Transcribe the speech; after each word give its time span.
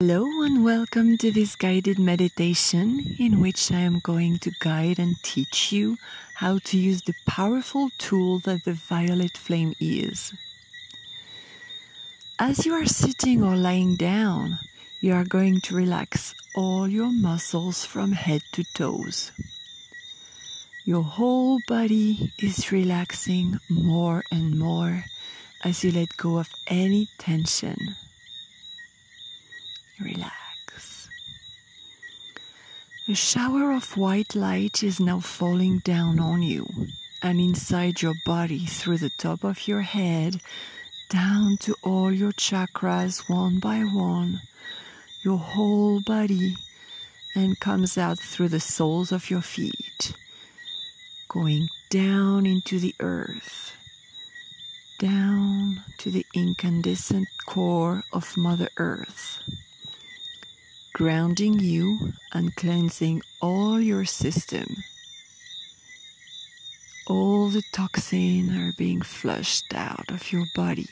Hello 0.00 0.44
and 0.44 0.62
welcome 0.62 1.18
to 1.18 1.32
this 1.32 1.56
guided 1.56 1.98
meditation 1.98 3.16
in 3.18 3.40
which 3.40 3.72
I 3.72 3.80
am 3.80 3.98
going 3.98 4.38
to 4.38 4.52
guide 4.60 5.00
and 5.00 5.20
teach 5.24 5.72
you 5.72 5.96
how 6.34 6.60
to 6.66 6.78
use 6.78 7.02
the 7.02 7.16
powerful 7.26 7.90
tool 7.98 8.38
that 8.44 8.62
the 8.62 8.74
violet 8.74 9.36
flame 9.36 9.74
is. 9.80 10.32
As 12.38 12.64
you 12.64 12.74
are 12.74 12.86
sitting 12.86 13.42
or 13.42 13.56
lying 13.56 13.96
down, 13.96 14.60
you 15.00 15.14
are 15.14 15.24
going 15.24 15.60
to 15.62 15.74
relax 15.74 16.32
all 16.54 16.86
your 16.86 17.10
muscles 17.10 17.84
from 17.84 18.12
head 18.12 18.42
to 18.52 18.62
toes. 18.74 19.32
Your 20.84 21.02
whole 21.02 21.58
body 21.66 22.32
is 22.38 22.70
relaxing 22.70 23.58
more 23.68 24.22
and 24.30 24.60
more 24.60 25.06
as 25.64 25.82
you 25.82 25.90
let 25.90 26.16
go 26.16 26.38
of 26.38 26.54
any 26.68 27.08
tension. 27.18 27.96
Relax. 30.00 31.08
A 33.08 33.14
shower 33.14 33.72
of 33.72 33.96
white 33.96 34.36
light 34.36 34.84
is 34.84 35.00
now 35.00 35.18
falling 35.18 35.78
down 35.78 36.20
on 36.20 36.42
you 36.42 36.68
and 37.20 37.40
inside 37.40 38.00
your 38.00 38.14
body 38.24 38.64
through 38.64 38.98
the 38.98 39.10
top 39.10 39.42
of 39.42 39.66
your 39.66 39.82
head, 39.82 40.40
down 41.08 41.56
to 41.56 41.74
all 41.82 42.12
your 42.12 42.30
chakras 42.32 43.28
one 43.28 43.58
by 43.58 43.80
one, 43.80 44.40
your 45.24 45.38
whole 45.38 46.00
body, 46.00 46.56
and 47.34 47.58
comes 47.58 47.98
out 47.98 48.20
through 48.20 48.48
the 48.48 48.60
soles 48.60 49.10
of 49.10 49.30
your 49.30 49.42
feet, 49.42 50.12
going 51.28 51.68
down 51.90 52.46
into 52.46 52.78
the 52.78 52.94
earth, 53.00 53.72
down 55.00 55.82
to 55.96 56.10
the 56.10 56.24
incandescent 56.34 57.26
core 57.46 58.04
of 58.12 58.36
Mother 58.36 58.68
Earth 58.76 59.37
grounding 60.98 61.60
you 61.60 62.12
and 62.32 62.56
cleansing 62.56 63.22
all 63.40 63.80
your 63.80 64.04
system. 64.04 64.66
All 67.06 67.50
the 67.50 67.62
toxins 67.70 68.50
are 68.50 68.72
being 68.76 69.02
flushed 69.02 69.72
out 69.72 70.10
of 70.10 70.32
your 70.32 70.46
body. 70.56 70.88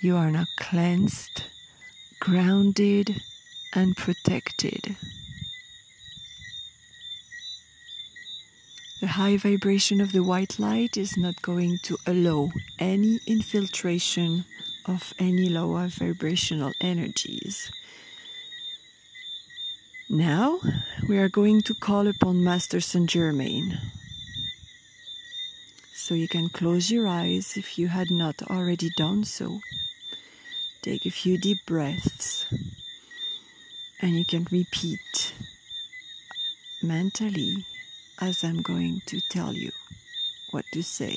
You 0.00 0.14
are 0.14 0.30
now 0.30 0.44
cleansed, 0.56 1.42
grounded, 2.20 3.20
and 3.74 3.96
protected. 3.96 4.94
The 9.00 9.08
high 9.18 9.36
vibration 9.36 10.00
of 10.00 10.12
the 10.12 10.22
white 10.22 10.60
light 10.60 10.96
is 10.96 11.16
not 11.16 11.42
going 11.42 11.78
to 11.82 11.96
allow 12.06 12.52
any 12.78 13.18
infiltration 13.26 14.44
of 14.86 15.12
any 15.18 15.48
lower 15.48 15.88
vibrational 15.88 16.70
energies. 16.80 17.72
Now 20.10 20.60
we 21.06 21.18
are 21.18 21.28
going 21.28 21.60
to 21.62 21.74
call 21.74 22.06
upon 22.06 22.42
Master 22.42 22.80
Saint 22.80 23.10
Germain. 23.10 23.78
So 25.92 26.14
you 26.14 26.26
can 26.26 26.48
close 26.48 26.90
your 26.90 27.06
eyes 27.06 27.58
if 27.58 27.78
you 27.78 27.88
had 27.88 28.10
not 28.10 28.40
already 28.48 28.88
done 28.96 29.24
so. 29.24 29.60
Take 30.80 31.04
a 31.04 31.10
few 31.10 31.36
deep 31.36 31.58
breaths 31.66 32.46
and 34.00 34.12
you 34.12 34.24
can 34.24 34.46
repeat 34.50 35.34
mentally 36.82 37.66
as 38.18 38.42
I'm 38.42 38.62
going 38.62 39.02
to 39.06 39.20
tell 39.28 39.52
you 39.52 39.72
what 40.52 40.64
to 40.72 40.82
say. 40.82 41.16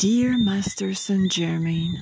Dear 0.00 0.36
Master 0.36 0.94
Saint 0.94 1.30
Germain, 1.30 2.00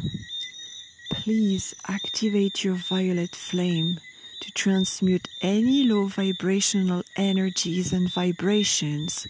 please 1.31 1.77
activate 1.87 2.65
your 2.65 2.75
violet 2.75 3.37
flame 3.37 4.01
to 4.41 4.51
transmute 4.51 5.29
any 5.41 5.85
low 5.85 6.07
vibrational 6.07 7.05
energies 7.15 7.93
and 7.93 8.13
vibrations, 8.13 9.29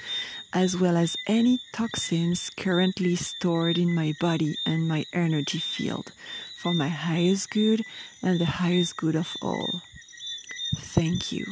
as 0.51 0.75
well 0.75 0.97
as 0.97 1.15
any 1.27 1.61
toxins 1.75 2.49
currently 2.57 3.15
stored 3.15 3.77
in 3.77 3.95
my 3.95 4.15
body 4.19 4.57
and 4.65 4.89
my 4.89 5.05
energy 5.13 5.59
field, 5.59 6.11
for 6.57 6.73
my 6.73 6.89
highest 6.89 7.51
good 7.51 7.85
and 8.23 8.39
the 8.39 8.57
highest 8.65 8.97
good 8.97 9.15
of 9.15 9.37
all. 9.43 9.83
Thank 10.77 11.31
you. 11.31 11.45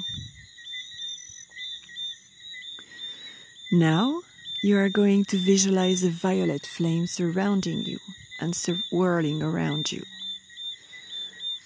Now 3.71 4.23
you 4.63 4.79
are 4.79 4.89
going 4.89 5.27
to 5.27 5.37
visualize 5.37 6.03
a 6.03 6.09
violet 6.09 6.65
flame 6.65 7.07
surrounding 7.07 7.85
you 7.85 7.99
and 8.41 8.57
swirling 8.57 9.43
around 9.43 9.93
you 9.93 10.03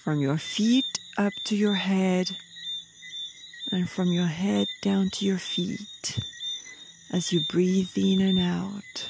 from 0.03 0.19
your 0.19 0.37
feet 0.37 0.99
up 1.17 1.31
to 1.45 1.55
your 1.55 1.75
head, 1.75 2.35
and 3.71 3.89
from 3.89 4.11
your 4.11 4.25
head 4.25 4.67
down 4.81 5.09
to 5.09 5.25
your 5.25 5.37
feet 5.37 6.19
as 7.09 7.31
you 7.31 7.39
breathe 7.47 7.91
in 7.95 8.19
and 8.19 8.37
out. 8.37 9.07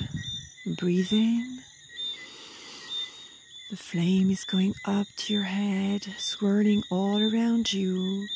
Breathe 0.68 1.12
in. 1.12 1.62
The 3.72 3.76
flame 3.78 4.30
is 4.30 4.44
going 4.44 4.76
up 4.86 5.08
to 5.18 5.34
your 5.34 5.50
head, 5.50 6.14
swirling 6.20 6.84
all 6.92 7.20
around 7.20 7.74
you. 7.74 8.28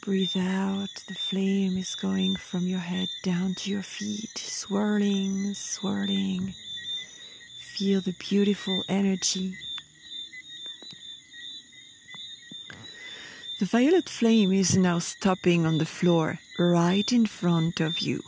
Breathe 0.00 0.36
out. 0.36 0.90
The 1.08 1.14
flame 1.14 1.76
is 1.76 1.96
going 1.96 2.36
from 2.36 2.68
your 2.68 2.78
head 2.78 3.08
down 3.24 3.56
to 3.56 3.70
your 3.70 3.82
feet, 3.82 4.38
swirling, 4.38 5.54
swirling. 5.54 6.54
Feel 7.56 8.00
the 8.00 8.14
beautiful 8.20 8.84
energy 8.88 9.56
The 13.58 13.66
violet 13.66 14.08
flame 14.08 14.52
is 14.52 14.76
now 14.76 15.00
stopping 15.00 15.66
on 15.66 15.78
the 15.78 15.84
floor 15.84 16.38
right 16.60 17.12
in 17.12 17.26
front 17.26 17.80
of 17.80 17.98
you, 17.98 18.22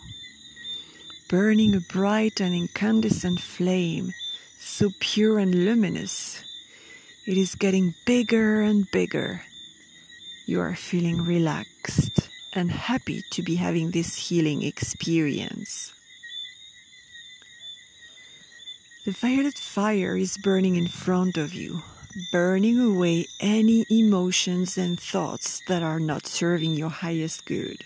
burning 1.29 1.73
a 1.73 1.81
bright 1.81 2.41
and 2.41 2.53
incandescent 2.53 3.39
flame, 3.39 4.13
so 4.59 4.91
pure 4.99 5.39
and 5.39 5.55
luminous. 5.55 6.43
It 7.29 7.39
is 7.39 7.55
getting 7.55 7.95
bigger 8.05 8.61
and 8.63 8.91
bigger. 8.91 9.43
You 10.47 10.61
are 10.63 10.75
feeling 10.75 11.23
relaxed 11.23 12.29
and 12.53 12.73
happy 12.73 13.23
to 13.31 13.41
be 13.41 13.55
having 13.55 13.93
this 13.93 14.17
healing 14.17 14.65
experience. 14.65 15.93
The 19.05 19.13
violet 19.13 19.59
fire 19.59 20.17
is 20.17 20.37
burning 20.39 20.75
in 20.75 20.89
front 20.89 21.37
of 21.37 21.55
you, 21.55 21.85
burning 22.33 22.79
away 22.79 23.27
any 23.41 23.87
emotions 23.91 24.77
and 24.77 24.99
thoughts 24.99 25.63
that 25.69 25.83
are 25.83 26.01
not 26.01 26.27
serving 26.27 26.75
your 26.75 26.91
highest 26.91 27.45
good. 27.47 27.85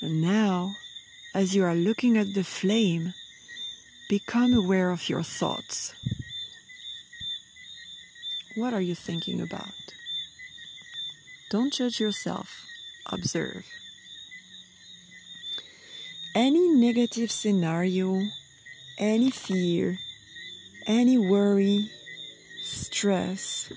And 0.00 0.20
now, 0.20 0.72
as 1.34 1.54
you 1.54 1.64
are 1.64 1.74
looking 1.74 2.16
at 2.16 2.34
the 2.34 2.44
flame, 2.44 3.14
become 4.08 4.52
aware 4.52 4.90
of 4.90 5.08
your 5.08 5.22
thoughts. 5.22 5.94
What 8.56 8.72
are 8.72 8.80
you 8.80 8.94
thinking 8.94 9.40
about? 9.40 9.94
Don't 11.50 11.72
judge 11.72 12.00
yourself, 12.00 12.64
observe. 13.06 13.64
Any 16.34 16.68
negative 16.68 17.30
scenario, 17.30 18.22
any 18.98 19.30
fear, 19.30 19.98
any 20.86 21.18
worry, 21.18 21.90
stress. 22.62 23.72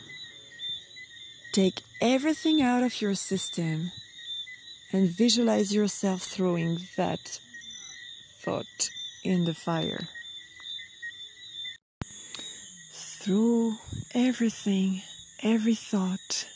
Take 1.51 1.81
everything 2.01 2.61
out 2.61 2.83
of 2.83 3.01
your 3.01 3.15
system 3.15 3.91
and 4.93 5.09
visualize 5.09 5.73
yourself 5.73 6.21
throwing 6.21 6.79
that 6.95 7.39
thought 8.41 8.89
in 9.23 9.45
the 9.45 9.53
fire. 9.53 10.07
Throw 13.21 13.73
everything, 14.13 15.01
every 15.43 15.75
thought, 15.75 16.47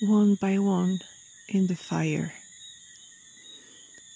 one 0.00 0.36
by 0.36 0.58
one, 0.58 1.00
in 1.48 1.66
the 1.66 1.76
fire. 1.76 2.32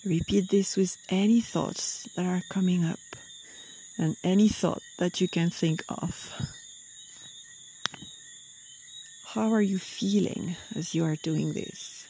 Repeat 0.06 0.50
this 0.50 0.76
with 0.76 0.96
any 1.10 1.40
thoughts 1.40 2.08
that 2.16 2.24
are 2.24 2.42
coming 2.48 2.84
up 2.84 2.98
and 3.98 4.16
any 4.22 4.48
thought 4.48 4.82
that 4.98 5.20
you 5.20 5.28
can 5.28 5.50
think 5.50 5.84
of. 5.88 6.32
How 9.26 9.52
are 9.52 9.62
you 9.62 9.78
feeling 9.78 10.56
as 10.74 10.94
you 10.94 11.04
are 11.04 11.16
doing 11.16 11.52
this? 11.52 12.06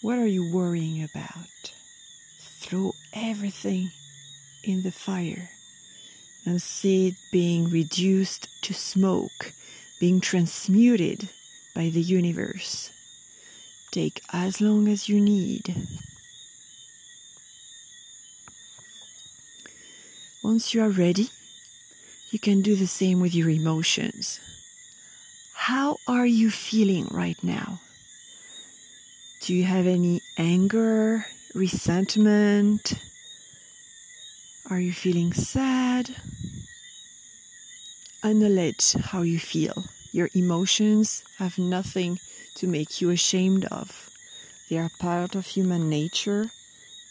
What 0.00 0.18
are 0.18 0.26
you 0.26 0.50
worrying 0.50 1.02
about? 1.02 1.72
Throw 2.38 2.94
everything 3.12 3.90
in 4.64 4.82
the 4.82 4.92
fire 4.92 5.50
and 6.44 6.60
see 6.62 7.08
it 7.08 7.14
being 7.30 7.68
reduced 7.68 8.48
to 8.62 8.72
smoke, 8.74 9.52
being 10.00 10.20
transmuted 10.20 11.28
by 11.74 11.88
the 11.88 12.00
universe. 12.00 12.90
Take 13.90 14.22
as 14.32 14.60
long 14.60 14.88
as 14.88 15.08
you 15.08 15.20
need 15.20 15.74
Once 20.42 20.74
you 20.74 20.82
are 20.82 20.90
ready, 20.90 21.30
you 22.32 22.38
can 22.38 22.62
do 22.62 22.74
the 22.74 22.86
same 22.86 23.20
with 23.20 23.32
your 23.32 23.48
emotions. 23.48 24.40
How 25.54 25.98
are 26.08 26.26
you 26.26 26.50
feeling 26.50 27.06
right 27.12 27.38
now? 27.44 27.78
Do 29.40 29.54
you 29.54 29.62
have 29.62 29.86
any 29.86 30.20
anger, 30.36 31.26
resentment? 31.54 32.94
Are 34.68 34.80
you 34.80 34.92
feeling 34.92 35.32
sad? 35.32 36.10
Acknowledge 38.24 38.94
how 38.94 39.22
you 39.22 39.38
feel. 39.38 39.84
Your 40.10 40.28
emotions 40.34 41.22
have 41.38 41.56
nothing 41.56 42.18
to 42.56 42.66
make 42.66 43.00
you 43.00 43.10
ashamed 43.10 43.66
of. 43.66 44.10
They 44.68 44.78
are 44.78 44.90
part 44.98 45.36
of 45.36 45.46
human 45.46 45.88
nature. 45.88 46.46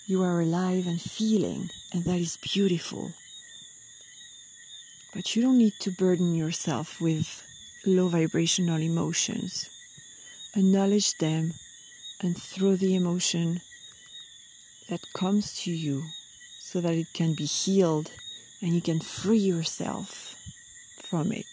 You 0.06 0.22
are 0.22 0.42
alive 0.42 0.86
and 0.86 1.02
feeling, 1.02 1.70
and 1.94 2.04
that 2.04 2.20
is 2.20 2.36
beautiful. 2.36 3.14
But 5.14 5.36
you 5.36 5.42
don't 5.42 5.58
need 5.58 5.74
to 5.82 5.92
burden 5.92 6.36
yourself 6.36 7.02
with 7.02 7.44
low 7.86 8.08
vibrational 8.08 8.82
emotions. 8.82 9.70
Acknowledge 10.56 11.18
them 11.18 11.54
and 12.22 12.38
throw 12.38 12.76
the 12.76 12.96
emotion 12.96 13.62
that 14.90 15.02
comes 15.14 15.54
to 15.64 15.72
you 15.72 16.04
so 16.60 16.80
that 16.80 16.94
it 16.94 17.08
can 17.14 17.34
be 17.34 17.46
healed 17.46 18.12
and 18.62 18.74
you 18.74 18.82
can 18.82 19.02
free 19.02 19.38
yourself 19.38 20.36
from 20.98 21.32
it. 21.32 21.46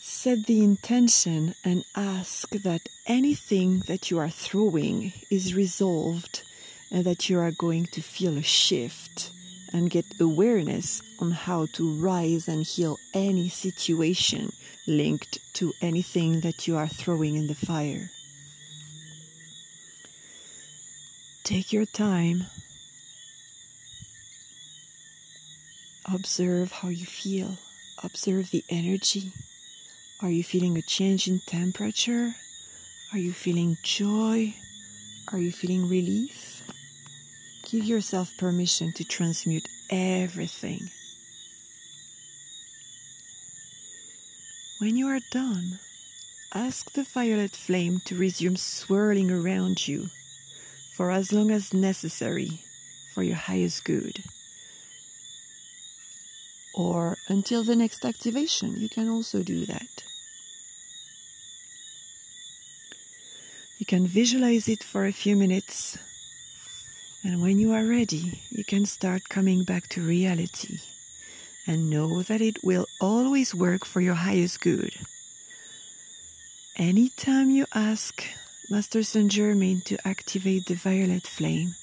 Set 0.00 0.46
the 0.46 0.64
intention 0.64 1.54
and 1.64 1.84
ask 1.94 2.50
that 2.50 2.88
anything 3.06 3.80
that 3.86 4.10
you 4.10 4.18
are 4.18 4.30
throwing 4.30 5.12
is 5.30 5.54
resolved 5.54 6.42
and 6.90 7.04
that 7.04 7.28
you 7.28 7.38
are 7.38 7.52
going 7.52 7.86
to 7.86 8.00
feel 8.00 8.36
a 8.36 8.42
shift 8.42 9.30
and 9.72 9.90
get 9.90 10.04
awareness 10.20 11.02
on 11.20 11.30
how 11.32 11.66
to 11.72 11.94
rise 11.94 12.48
and 12.48 12.64
heal 12.64 12.98
any 13.14 13.48
situation 13.48 14.52
linked 14.86 15.38
to 15.54 15.72
anything 15.80 16.40
that 16.40 16.66
you 16.66 16.76
are 16.76 16.88
throwing 16.88 17.36
in 17.36 17.46
the 17.46 17.54
fire. 17.54 18.10
Take 21.44 21.72
your 21.72 21.86
time. 21.86 22.46
Observe 26.12 26.72
how 26.72 26.88
you 26.88 27.06
feel. 27.06 27.56
Observe 28.02 28.50
the 28.50 28.64
energy. 28.68 29.32
Are 30.22 30.30
you 30.30 30.42
feeling 30.42 30.76
a 30.76 30.82
change 30.82 31.28
in 31.28 31.40
temperature? 31.40 32.34
Are 33.12 33.18
you 33.18 33.32
feeling 33.32 33.76
joy? 33.82 34.54
Are 35.32 35.38
you 35.38 35.52
feeling 35.52 35.88
relief? 35.88 36.57
Give 37.70 37.84
yourself 37.84 38.34
permission 38.38 38.92
to 38.94 39.04
transmute 39.04 39.68
everything. 39.90 40.88
When 44.78 44.96
you 44.96 45.06
are 45.08 45.20
done, 45.30 45.78
ask 46.54 46.90
the 46.92 47.02
violet 47.02 47.50
flame 47.50 48.00
to 48.06 48.16
resume 48.16 48.56
swirling 48.56 49.30
around 49.30 49.86
you 49.86 50.08
for 50.96 51.10
as 51.10 51.30
long 51.30 51.50
as 51.50 51.74
necessary 51.74 52.62
for 53.12 53.22
your 53.22 53.36
highest 53.36 53.84
good. 53.84 54.24
Or 56.72 57.18
until 57.28 57.64
the 57.64 57.76
next 57.76 58.02
activation, 58.02 58.80
you 58.80 58.88
can 58.88 59.10
also 59.10 59.42
do 59.42 59.66
that. 59.66 60.04
You 63.78 63.84
can 63.84 64.06
visualize 64.06 64.68
it 64.68 64.82
for 64.82 65.04
a 65.04 65.12
few 65.12 65.36
minutes 65.36 65.98
and 67.24 67.42
when 67.42 67.58
you 67.58 67.72
are 67.72 67.84
ready, 67.84 68.40
you 68.50 68.64
can 68.64 68.86
start 68.86 69.28
coming 69.28 69.64
back 69.64 69.88
to 69.88 70.00
reality 70.00 70.78
and 71.66 71.90
know 71.90 72.22
that 72.22 72.40
it 72.40 72.62
will 72.62 72.86
always 73.00 73.54
work 73.54 73.84
for 73.84 74.00
your 74.00 74.14
highest 74.14 74.60
good. 74.60 74.94
Anytime 76.76 77.50
you 77.50 77.66
ask 77.74 78.24
Master 78.70 79.02
Saint 79.02 79.32
Germain 79.32 79.80
to 79.82 79.98
activate 80.06 80.66
the 80.66 80.74
violet 80.74 81.26
flame, 81.26 81.74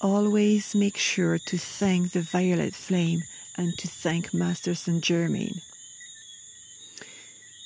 always 0.00 0.74
make 0.74 0.96
sure 0.96 1.38
to 1.38 1.58
thank 1.58 2.12
the 2.12 2.22
violet 2.22 2.74
flame 2.74 3.24
and 3.56 3.76
to 3.78 3.88
thank 3.88 4.32
Master 4.32 4.74
Saint 4.74 5.02
Germain. 5.02 5.62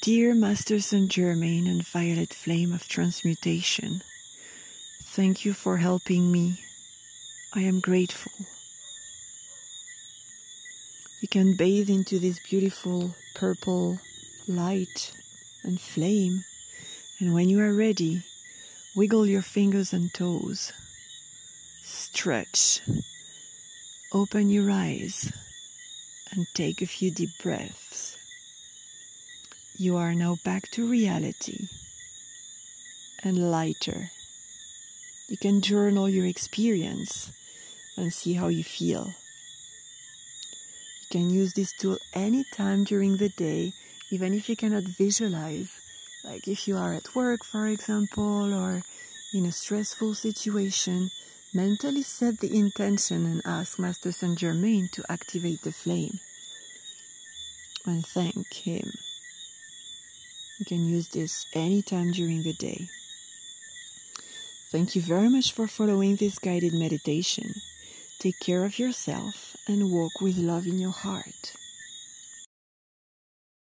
Dear 0.00 0.35
Master 0.35 0.81
Saint 0.81 1.11
Germain 1.11 1.67
and 1.67 1.87
violet 1.87 2.32
flame 2.32 2.73
of 2.73 2.88
transmutation, 2.88 4.02
thank 5.02 5.44
you 5.44 5.52
for 5.52 5.76
helping 5.76 6.32
me 6.32 6.61
I 7.54 7.60
am 7.62 7.80
grateful. 7.80 8.32
You 11.22 11.28
can 11.28 11.56
bathe 11.56 11.88
into 11.88 12.18
this 12.18 12.38
beautiful 12.38 13.14
purple 13.34 14.00
light 14.46 15.12
and 15.62 15.80
flame, 15.80 16.44
and 17.18 17.32
when 17.32 17.48
you 17.48 17.60
are 17.60 17.72
ready, 17.72 18.22
wiggle 18.94 19.26
your 19.26 19.40
fingers 19.40 19.94
and 19.94 20.12
toes, 20.12 20.74
stretch, 21.82 22.82
open 24.12 24.50
your 24.50 24.70
eyes, 24.70 25.32
and 26.30 26.46
take 26.52 26.82
a 26.82 26.86
few 26.86 27.10
deep 27.10 27.30
breaths. 27.42 28.18
You 29.78 29.96
are 29.96 30.14
now 30.14 30.36
back 30.44 30.70
to 30.72 30.86
reality 30.86 31.68
and 33.24 33.50
lighter. 33.50 34.10
You 35.28 35.38
can 35.38 35.62
journal 35.62 36.10
your 36.10 36.26
experience 36.26 37.32
and 37.98 38.12
see 38.12 38.34
how 38.34 38.48
you 38.48 38.64
feel. 38.64 39.14
You 41.02 41.08
can 41.10 41.30
use 41.30 41.54
this 41.54 41.72
tool 41.72 41.98
anytime 42.14 42.84
during 42.84 43.16
the 43.16 43.28
day, 43.28 43.72
even 44.10 44.32
if 44.32 44.48
you 44.48 44.56
cannot 44.56 44.84
visualize. 44.84 45.70
Like 46.24 46.46
if 46.48 46.68
you 46.68 46.76
are 46.76 46.94
at 46.94 47.14
work, 47.14 47.44
for 47.44 47.66
example, 47.66 48.54
or 48.54 48.82
in 49.32 49.46
a 49.46 49.52
stressful 49.52 50.14
situation, 50.14 51.10
mentally 51.52 52.02
set 52.02 52.40
the 52.40 52.54
intention 52.54 53.26
and 53.26 53.42
ask 53.44 53.78
Master 53.78 54.12
Saint 54.12 54.38
Germain 54.38 54.88
to 54.92 55.04
activate 55.10 55.62
the 55.62 55.72
flame 55.72 56.20
and 57.88 58.04
thank 58.06 58.52
him. 58.52 58.92
You 60.58 60.66
can 60.66 60.86
use 60.86 61.08
this 61.08 61.46
anytime 61.54 62.12
during 62.12 62.42
the 62.42 62.52
day. 62.52 62.88
Thank 64.70 64.94
you 64.94 65.02
very 65.02 65.30
much 65.30 65.52
for 65.52 65.66
following 65.66 66.16
this 66.16 66.38
guided 66.38 66.74
meditation. 66.74 67.54
Take 68.18 68.40
care 68.40 68.64
of 68.64 68.80
yourself 68.80 69.56
and 69.68 69.92
walk 69.92 70.20
with 70.20 70.38
love 70.38 70.66
in 70.66 70.80
your 70.80 70.90
heart. 70.90 71.52